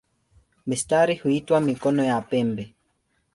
Mistari 0.67 1.15
huitwa 1.15 1.61
"mikono" 1.61 2.03
ya 2.03 2.21
pembe. 2.21 2.73